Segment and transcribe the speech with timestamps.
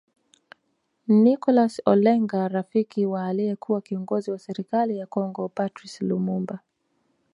[1.07, 6.59] Nicholas Olenga rafiki wa aliekua kiongozo wa serikali ya Kongo Patrice Lumumba